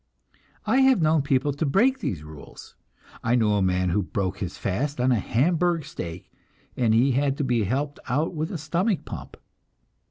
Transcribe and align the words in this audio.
I 0.65 0.77
have 0.79 0.99
known 0.99 1.21
people 1.21 1.53
to 1.53 1.63
break 1.63 1.99
these 1.99 2.23
rules. 2.23 2.75
I 3.23 3.35
knew 3.35 3.51
a 3.51 3.61
man 3.61 3.89
who 3.89 4.01
broke 4.01 4.39
his 4.39 4.57
fast 4.57 4.99
on 4.99 5.11
hamburg 5.11 5.85
steak, 5.85 6.31
and 6.75 6.95
had 7.13 7.37
to 7.37 7.43
be 7.43 7.65
helped 7.65 7.99
out 8.09 8.33
with 8.33 8.49
a 8.51 8.57
stomach 8.57 9.05
pump. 9.05 9.37